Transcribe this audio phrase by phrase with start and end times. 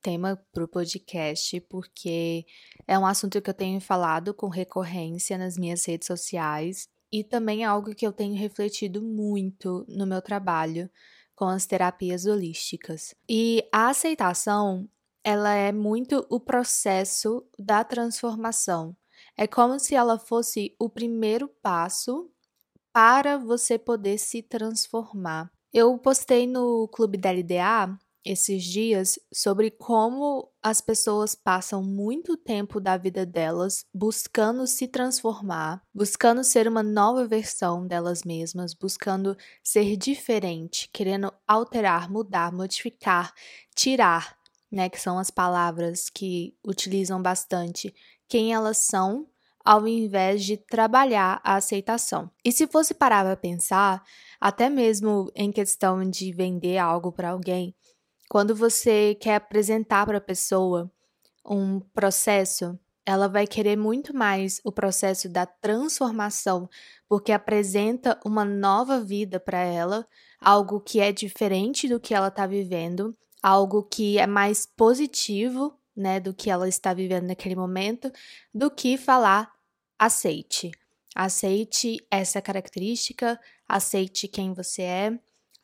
[0.00, 2.44] tema para o podcast, porque
[2.86, 7.64] é um assunto que eu tenho falado com recorrência nas minhas redes sociais e também
[7.64, 10.90] é algo que eu tenho refletido muito no meu trabalho
[11.34, 13.14] com as terapias holísticas.
[13.28, 14.88] E a aceitação,
[15.24, 18.96] ela é muito o processo da transformação.
[19.36, 22.30] É como se ela fosse o primeiro passo
[22.92, 25.50] para você poder se transformar.
[25.72, 32.80] Eu postei no Clube da LDA esses dias sobre como as pessoas passam muito tempo
[32.80, 39.96] da vida delas buscando se transformar, buscando ser uma nova versão delas mesmas, buscando ser
[39.96, 43.32] diferente, querendo alterar, mudar, modificar,
[43.74, 44.36] tirar,
[44.70, 47.94] né, que são as palavras que utilizam bastante
[48.28, 49.26] quem elas são,
[49.64, 52.30] ao invés de trabalhar a aceitação.
[52.44, 54.02] E se fosse parar para pensar,
[54.40, 57.74] até mesmo em questão de vender algo para alguém,
[58.30, 60.88] quando você quer apresentar para a pessoa
[61.44, 66.70] um processo, ela vai querer muito mais o processo da transformação,
[67.08, 70.06] porque apresenta uma nova vida para ela,
[70.40, 76.20] algo que é diferente do que ela está vivendo, algo que é mais positivo, né,
[76.20, 78.12] do que ela está vivendo naquele momento,
[78.54, 79.50] do que falar
[79.98, 80.70] aceite.
[81.16, 85.18] Aceite essa característica, aceite quem você é,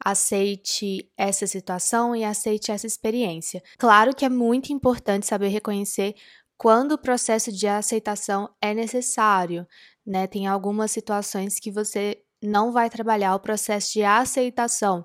[0.04, 3.62] aceite essa situação e aceite essa experiência.
[3.78, 6.14] Claro que é muito importante saber reconhecer
[6.56, 9.66] quando o processo de aceitação é necessário,
[10.06, 10.26] né?
[10.26, 15.04] Tem algumas situações que você não vai trabalhar o processo de aceitação,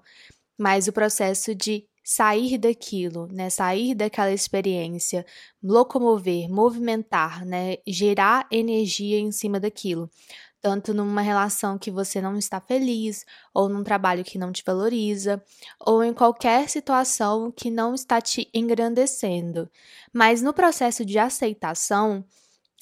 [0.57, 3.49] mas o processo de sair daquilo, né?
[3.49, 5.25] Sair daquela experiência,
[5.61, 7.77] locomover, movimentar, né?
[7.87, 10.09] Gerar energia em cima daquilo
[10.61, 15.43] tanto numa relação que você não está feliz, ou num trabalho que não te valoriza,
[15.79, 19.69] ou em qualquer situação que não está te engrandecendo.
[20.13, 22.23] Mas no processo de aceitação,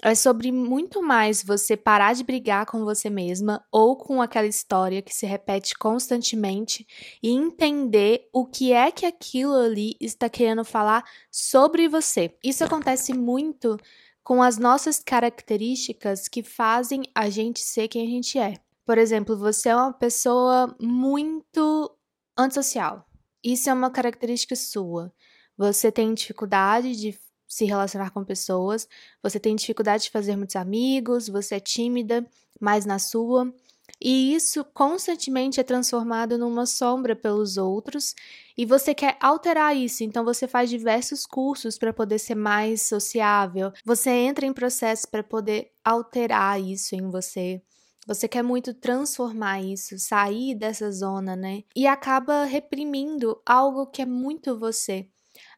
[0.02, 5.02] é sobre muito mais você parar de brigar com você mesma ou com aquela história
[5.02, 6.88] que se repete constantemente
[7.22, 12.34] e entender o que é que aquilo ali está querendo falar sobre você.
[12.44, 13.78] Isso acontece muito
[14.30, 18.60] com as nossas características que fazem a gente ser quem a gente é.
[18.86, 21.92] Por exemplo, você é uma pessoa muito
[22.38, 23.10] antissocial.
[23.44, 25.12] Isso é uma característica sua.
[25.58, 28.88] Você tem dificuldade de se relacionar com pessoas,
[29.20, 32.24] você tem dificuldade de fazer muitos amigos, você é tímida,
[32.62, 33.52] mais na sua.
[34.02, 38.16] E isso constantemente é transformado numa sombra pelos outros,
[38.58, 43.72] e você quer alterar isso, então você faz diversos cursos para poder ser mais sociável.
[43.86, 47.62] Você entra em processos para poder alterar isso em você.
[48.08, 51.64] Você quer muito transformar isso, sair dessa zona, né?
[51.76, 55.08] E acaba reprimindo algo que é muito você,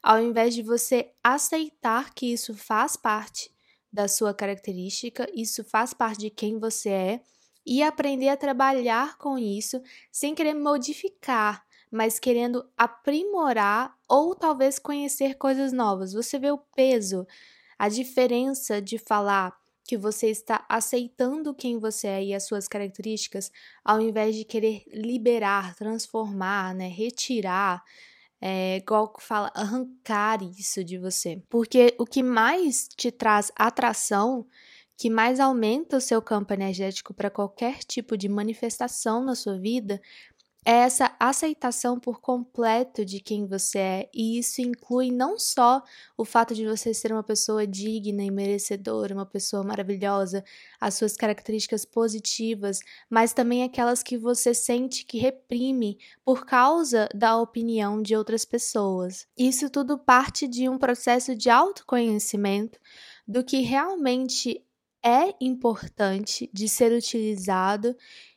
[0.04, 3.50] ao invés de você aceitar que isso faz parte
[3.92, 7.22] da sua característica, isso faz parte de quem você é
[7.66, 9.82] e aprender a trabalhar com isso
[10.12, 16.14] sem querer modificar, mas querendo aprimorar ou talvez conhecer coisas novas.
[16.14, 17.26] Você vê o peso,
[17.78, 23.52] a diferença de falar que você está aceitando quem você é e as suas características,
[23.84, 27.84] ao invés de querer liberar, transformar, né, retirar,
[28.40, 31.42] é, igual fala, arrancar isso de você.
[31.50, 34.48] Porque o que mais te traz atração
[35.02, 40.00] que mais aumenta o seu campo energético para qualquer tipo de manifestação na sua vida
[40.64, 45.82] é essa aceitação por completo de quem você é, e isso inclui não só
[46.16, 50.44] o fato de você ser uma pessoa digna e merecedora, uma pessoa maravilhosa,
[50.80, 57.40] as suas características positivas, mas também aquelas que você sente que reprime por causa da
[57.40, 59.26] opinião de outras pessoas.
[59.36, 62.80] Isso tudo parte de um processo de autoconhecimento
[63.28, 64.64] do que realmente
[65.04, 67.96] é importante de ser utilizado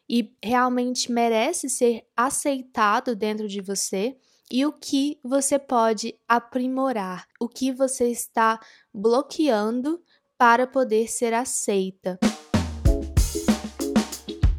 [0.09, 4.17] e realmente merece ser aceitado dentro de você
[4.51, 8.61] e o que você pode aprimorar, o que você está
[8.93, 10.03] bloqueando
[10.37, 12.19] para poder ser aceita.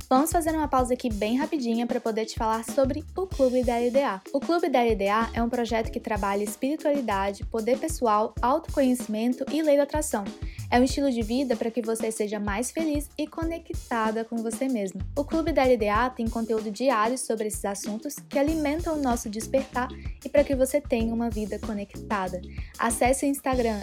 [0.08, 3.78] Vamos fazer uma pausa aqui bem rapidinha para poder te falar sobre o Clube da
[3.78, 4.22] LDA.
[4.32, 9.78] O Clube da LDA é um projeto que trabalha espiritualidade, poder pessoal, autoconhecimento e lei
[9.78, 10.24] da atração.
[10.70, 14.68] É um estilo de vida para que você seja mais feliz e conectada com você
[14.68, 15.02] mesmo.
[15.16, 19.88] O Clube da LDA tem conteúdo diário sobre esses assuntos que alimentam o nosso despertar
[20.24, 22.42] e para que você tenha uma vida conectada.
[22.78, 23.82] Acesse o Instagram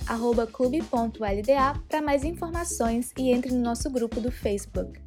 [0.53, 5.01] clube.lda para mais informações e entre no nosso grupo do Facebook.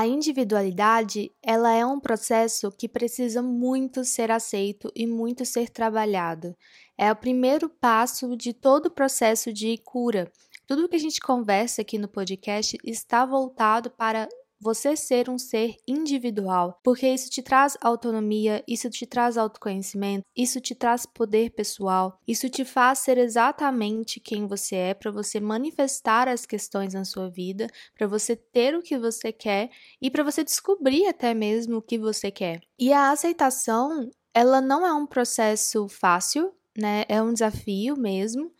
[0.00, 6.56] A individualidade, ela é um processo que precisa muito ser aceito e muito ser trabalhado.
[6.96, 10.32] É o primeiro passo de todo o processo de cura.
[10.66, 14.26] Tudo que a gente conversa aqui no podcast está voltado para
[14.60, 20.60] você ser um ser individual, porque isso te traz autonomia, isso te traz autoconhecimento, isso
[20.60, 26.28] te traz poder pessoal, isso te faz ser exatamente quem você é, para você manifestar
[26.28, 27.66] as questões na sua vida,
[27.96, 29.70] para você ter o que você quer
[30.00, 32.60] e para você descobrir até mesmo o que você quer.
[32.78, 37.04] E a aceitação, ela não é um processo fácil, né?
[37.08, 38.52] É um desafio mesmo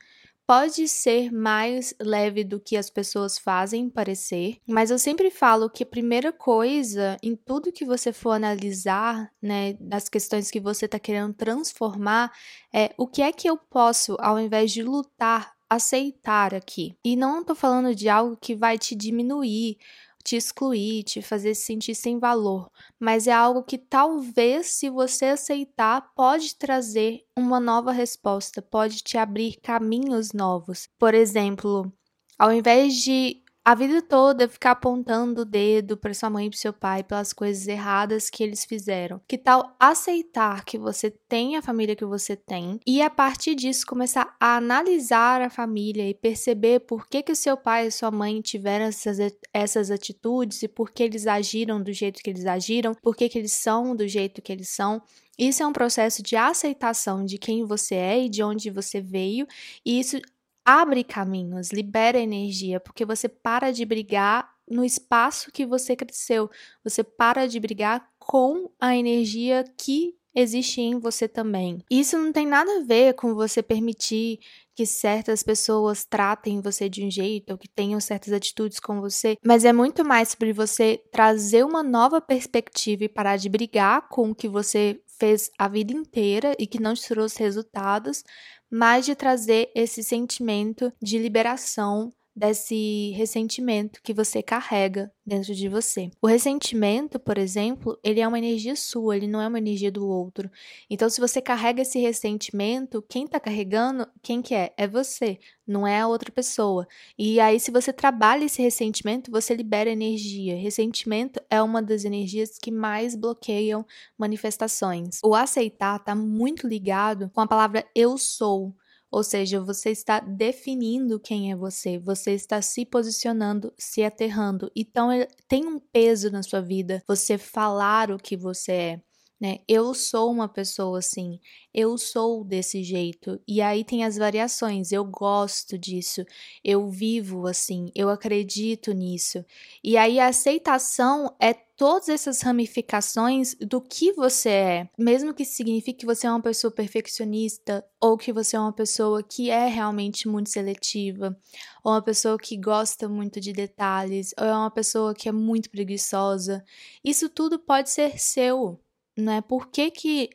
[0.50, 5.84] pode ser mais leve do que as pessoas fazem parecer, mas eu sempre falo que
[5.84, 10.98] a primeira coisa em tudo que você for analisar, né, das questões que você está
[10.98, 12.32] querendo transformar,
[12.74, 16.96] é o que é que eu posso, ao invés de lutar, aceitar aqui.
[17.04, 19.78] E não estou falando de algo que vai te diminuir
[20.24, 25.26] te excluir, te fazer se sentir sem valor, mas é algo que talvez, se você
[25.26, 30.88] aceitar, pode trazer uma nova resposta, pode te abrir caminhos novos.
[30.98, 31.92] Por exemplo,
[32.38, 36.58] ao invés de a vida toda ficar apontando o dedo para sua mãe e para
[36.58, 39.20] seu pai pelas coisas erradas que eles fizeram.
[39.28, 43.86] Que tal aceitar que você tem a família que você tem e a partir disso
[43.86, 48.40] começar a analisar a família e perceber por que que seu pai e sua mãe
[48.40, 49.18] tiveram essas,
[49.52, 53.38] essas atitudes e por que eles agiram do jeito que eles agiram, por que que
[53.38, 55.02] eles são do jeito que eles são.
[55.38, 59.46] Isso é um processo de aceitação de quem você é e de onde você veio,
[59.84, 60.18] e isso
[60.64, 66.48] abre caminhos, libera energia, porque você para de brigar no espaço que você cresceu,
[66.84, 71.84] você para de brigar com a energia que existe em você também.
[71.90, 74.38] Isso não tem nada a ver com você permitir
[74.74, 79.36] que certas pessoas tratem você de um jeito ou que tenham certas atitudes com você,
[79.44, 84.30] mas é muito mais sobre você trazer uma nova perspectiva e parar de brigar com
[84.30, 88.24] o que você fez a vida inteira e que não te trouxe resultados,
[88.70, 96.10] mas de trazer esse sentimento de liberação desse ressentimento que você carrega dentro de você.
[96.22, 100.08] O ressentimento, por exemplo, ele é uma energia sua, ele não é uma energia do
[100.08, 100.50] outro.
[100.88, 104.72] Então, se você carrega esse ressentimento, quem tá carregando, quem que é?
[104.76, 106.88] É você, não é a outra pessoa.
[107.18, 110.56] E aí, se você trabalha esse ressentimento, você libera energia.
[110.56, 113.84] Ressentimento é uma das energias que mais bloqueiam
[114.18, 115.20] manifestações.
[115.22, 118.74] O aceitar tá muito ligado com a palavra eu sou.
[119.10, 124.70] Ou seja, você está definindo quem é você, você está se posicionando, se aterrando.
[124.74, 125.08] Então,
[125.48, 129.00] tem um peso na sua vida você falar o que você é
[129.40, 129.58] né?
[129.66, 131.40] Eu sou uma pessoa assim,
[131.72, 133.40] eu sou desse jeito.
[133.48, 136.24] E aí tem as variações, eu gosto disso,
[136.62, 139.44] eu vivo assim, eu acredito nisso.
[139.82, 146.00] E aí a aceitação é todas essas ramificações do que você é, mesmo que signifique
[146.00, 150.28] que você é uma pessoa perfeccionista ou que você é uma pessoa que é realmente
[150.28, 151.34] muito seletiva,
[151.82, 155.70] ou uma pessoa que gosta muito de detalhes, ou é uma pessoa que é muito
[155.70, 156.62] preguiçosa.
[157.02, 158.78] Isso tudo pode ser seu,
[159.20, 159.40] né?
[159.40, 160.30] Por que, que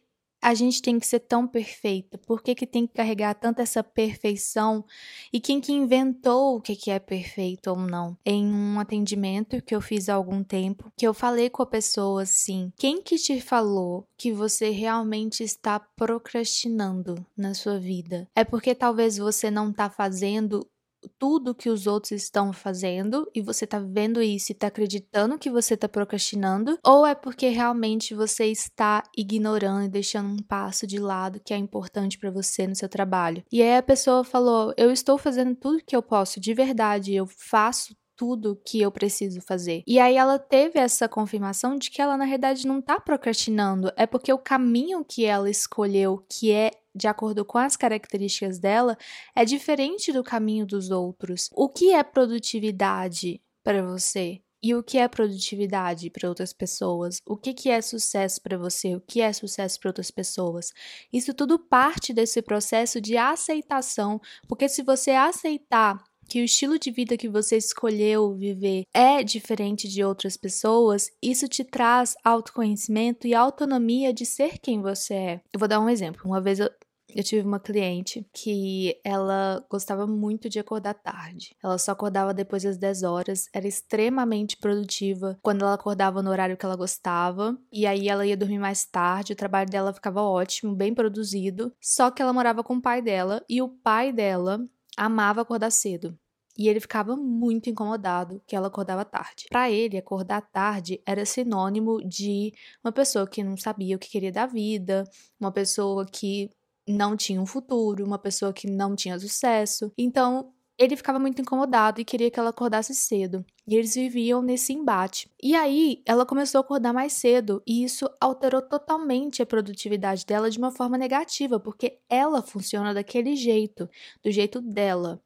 [0.45, 2.19] a gente tem que ser tão perfeita?
[2.19, 4.85] Por que, que tem que carregar tanta essa perfeição?
[5.33, 8.15] E quem que inventou o que, que é perfeito ou não?
[8.23, 12.21] Em um atendimento que eu fiz há algum tempo, que eu falei com a pessoa
[12.21, 18.27] assim: quem que te falou que você realmente está procrastinando na sua vida?
[18.35, 20.67] É porque talvez você não está fazendo
[21.17, 25.49] tudo que os outros estão fazendo e você tá vendo isso e tá acreditando que
[25.49, 30.99] você tá procrastinando, ou é porque realmente você está ignorando e deixando um passo de
[30.99, 33.43] lado que é importante para você no seu trabalho.
[33.51, 37.25] E aí a pessoa falou: "Eu estou fazendo tudo que eu posso, de verdade, eu
[37.27, 39.83] faço tudo que eu preciso fazer.
[39.85, 44.05] E aí ela teve essa confirmação de que ela na verdade não tá procrastinando, é
[44.05, 48.97] porque o caminho que ela escolheu, que é de acordo com as características dela,
[49.35, 51.49] é diferente do caminho dos outros.
[51.53, 54.41] O que é produtividade para você?
[54.63, 57.21] E o que é produtividade para outras pessoas?
[57.27, 58.95] O que, que é sucesso para você?
[58.95, 60.71] O que é sucesso para outras pessoas?
[61.13, 66.91] Isso tudo parte desse processo de aceitação, porque se você aceitar que o estilo de
[66.91, 73.35] vida que você escolheu viver é diferente de outras pessoas, isso te traz autoconhecimento e
[73.35, 75.41] autonomia de ser quem você é.
[75.53, 76.23] Eu vou dar um exemplo.
[76.25, 76.69] Uma vez eu,
[77.15, 81.55] eu tive uma cliente que ela gostava muito de acordar tarde.
[81.63, 86.57] Ela só acordava depois das 10 horas, era extremamente produtiva quando ela acordava no horário
[86.57, 90.75] que ela gostava, e aí ela ia dormir mais tarde, o trabalho dela ficava ótimo,
[90.75, 91.73] bem produzido.
[91.79, 94.59] Só que ela morava com o pai dela e o pai dela
[94.97, 96.17] amava acordar cedo.
[96.57, 99.45] E ele ficava muito incomodado que ela acordava tarde.
[99.49, 102.53] Para ele, acordar tarde era sinônimo de
[102.83, 105.03] uma pessoa que não sabia o que queria da vida,
[105.39, 106.49] uma pessoa que
[106.87, 109.91] não tinha um futuro, uma pessoa que não tinha sucesso.
[109.97, 113.45] Então, ele ficava muito incomodado e queria que ela acordasse cedo.
[113.67, 115.31] E eles viviam nesse embate.
[115.41, 120.49] E aí, ela começou a acordar mais cedo, e isso alterou totalmente a produtividade dela
[120.49, 123.89] de uma forma negativa, porque ela funciona daquele jeito,
[124.23, 125.21] do jeito dela.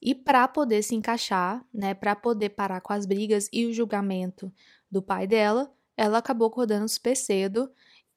[0.00, 4.52] E para poder se encaixar, né, para poder parar com as brigas e o julgamento
[4.90, 7.70] do pai dela, ela acabou acordando super cedo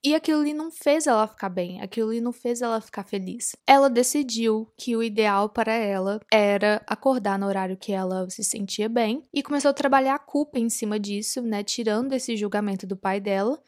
[0.03, 3.55] e aquilo ali não fez ela ficar bem, aquilo ali não fez ela ficar feliz.
[3.65, 8.87] Ela decidiu que o ideal para ela era acordar no horário que ela se sentia
[8.87, 12.95] bem e começou a trabalhar a culpa em cima disso, né, tirando esse julgamento do
[12.95, 13.59] pai dela.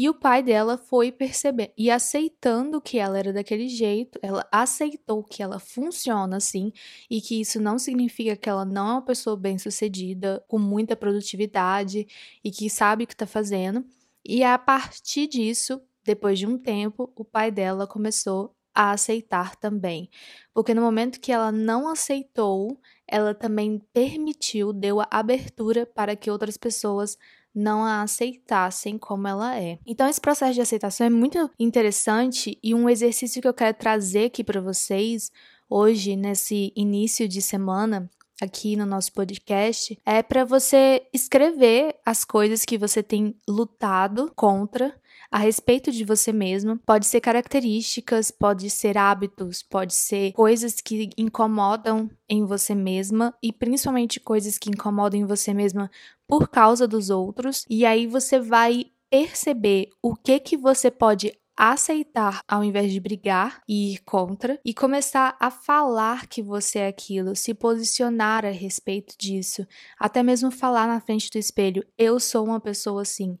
[0.00, 5.24] E o pai dela foi perceber e aceitando que ela era daquele jeito, ela aceitou
[5.24, 6.72] que ela funciona assim
[7.10, 12.06] e que isso não significa que ela não é uma pessoa bem-sucedida, com muita produtividade
[12.44, 13.84] e que sabe o que está fazendo.
[14.28, 20.10] E a partir disso, depois de um tempo, o pai dela começou a aceitar também.
[20.52, 26.30] Porque no momento que ela não aceitou, ela também permitiu, deu a abertura para que
[26.30, 27.16] outras pessoas
[27.54, 29.78] não a aceitassem como ela é.
[29.86, 34.26] Então esse processo de aceitação é muito interessante e um exercício que eu quero trazer
[34.26, 35.32] aqui para vocês
[35.70, 38.08] hoje nesse início de semana
[38.40, 44.94] aqui no nosso podcast é para você escrever as coisas que você tem lutado contra
[45.30, 46.78] a respeito de você mesmo.
[46.78, 53.52] Pode ser características, pode ser hábitos, pode ser coisas que incomodam em você mesma e
[53.52, 55.90] principalmente coisas que incomodam em você mesma
[56.26, 57.64] por causa dos outros.
[57.68, 63.60] E aí você vai perceber o que que você pode aceitar ao invés de brigar
[63.66, 69.16] e ir contra e começar a falar que você é aquilo, se posicionar a respeito
[69.18, 69.66] disso,
[69.98, 73.36] até mesmo falar na frente do espelho: eu sou uma pessoa assim,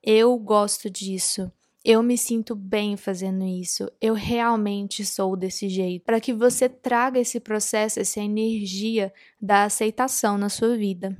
[0.00, 1.50] eu gosto disso.
[1.84, 3.88] Eu me sinto bem fazendo isso.
[4.00, 6.04] Eu realmente sou desse jeito.
[6.04, 11.16] Para que você traga esse processo, essa energia da aceitação na sua vida.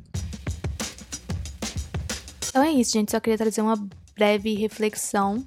[2.49, 3.13] Então é isso, gente.
[3.13, 3.77] Só queria trazer uma
[4.17, 5.47] breve reflexão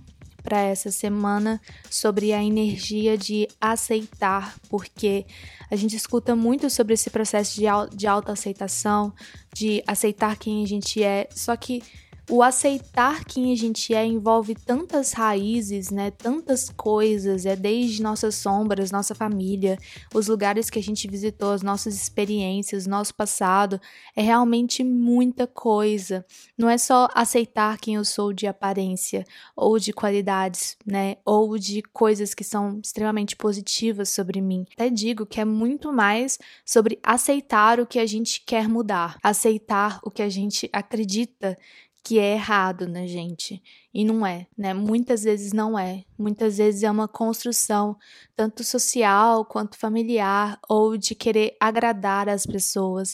[0.50, 5.24] para essa semana sobre a energia de aceitar, porque
[5.70, 7.66] a gente escuta muito sobre esse processo de,
[7.96, 9.14] de autoaceitação,
[9.54, 11.84] de aceitar quem a gente é, só que
[12.30, 16.12] o aceitar quem a gente é envolve tantas raízes, né?
[16.12, 19.78] Tantas coisas, é desde nossas sombras, nossa família,
[20.14, 23.82] os lugares que a gente visitou, as nossas experiências, nosso passado,
[24.16, 26.24] é realmente muita coisa.
[26.56, 31.18] Não é só aceitar quem eu sou de aparência ou de qualidades, né?
[31.26, 34.66] Ou de coisas que são extremamente positivas sobre mim.
[34.74, 40.00] Até digo que é muito mais sobre aceitar o que a gente quer mudar, aceitar
[40.04, 41.58] o que a gente acredita
[42.04, 43.62] que é errado na gente.
[43.94, 44.74] E não é, né?
[44.74, 46.04] Muitas vezes não é.
[46.18, 47.98] Muitas vezes é uma construção,
[48.36, 53.14] tanto social quanto familiar, ou de querer agradar as pessoas.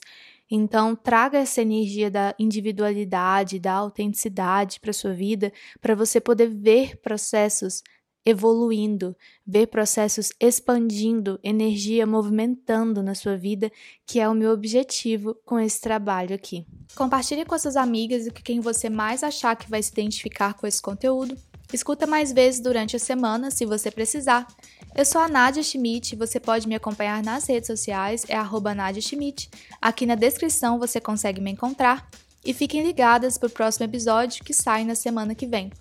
[0.50, 5.52] Então, traga essa energia da individualidade, da autenticidade para sua vida,
[5.82, 7.82] para você poder ver processos
[8.26, 9.16] evoluindo,
[9.46, 13.72] ver processos expandindo, energia movimentando na sua vida,
[14.06, 16.66] que é o meu objetivo com esse trabalho aqui.
[16.96, 20.66] Compartilhe com suas amigas e com quem você mais achar que vai se identificar com
[20.66, 21.38] esse conteúdo.
[21.72, 24.48] Escuta mais vezes durante a semana, se você precisar.
[24.96, 29.02] Eu sou a Nadia Schmidt, você pode me acompanhar nas redes sociais, é arroba Nadia
[29.02, 29.50] Schmidt.
[29.82, 32.10] Aqui na descrição você consegue me encontrar.
[32.46, 35.72] E fiquem ligadas para o próximo episódio que sai na semana que vem.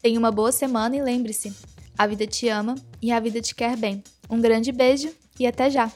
[0.00, 1.52] Tenha uma boa semana e lembre-se,
[1.96, 4.02] a vida te ama e a vida te quer bem.
[4.28, 5.90] Um grande beijo e até já!